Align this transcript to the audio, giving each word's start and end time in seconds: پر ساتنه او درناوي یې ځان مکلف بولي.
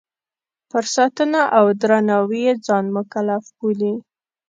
پر 0.69 0.83
ساتنه 0.95 1.41
او 1.57 1.65
درناوي 1.81 2.41
یې 2.47 2.53
ځان 2.65 2.85
مکلف 2.97 3.43
بولي. 3.57 3.93